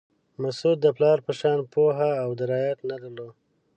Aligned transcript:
مسعود 0.41 0.77
د 0.81 0.87
پلار 0.97 1.17
په 1.25 1.31
شان 1.39 1.59
پوهه 1.73 2.11
او 2.23 2.29
درایت 2.39 2.79
نه 2.89 2.95
درلود. 3.01 3.35